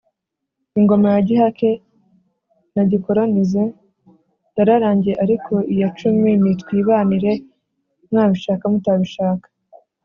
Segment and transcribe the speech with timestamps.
[0.79, 1.69] ingoma ya gihake
[2.75, 3.63] na gikolonize
[4.57, 7.33] yaragigiye ariko iya cyami ni twibanire
[8.09, 9.47] mwabishaka mutabishaka.